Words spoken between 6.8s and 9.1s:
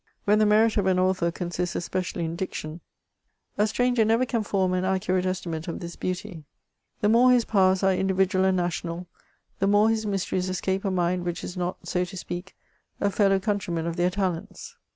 The more his powers are individual and national,